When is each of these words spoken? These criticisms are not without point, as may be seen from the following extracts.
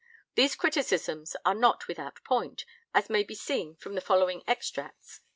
These 0.33 0.55
criticisms 0.55 1.35
are 1.45 1.53
not 1.53 1.87
without 1.87 2.23
point, 2.23 2.65
as 2.91 3.07
may 3.07 3.21
be 3.21 3.35
seen 3.35 3.75
from 3.75 3.93
the 3.93 4.01
following 4.01 4.41
extracts. 4.47 5.21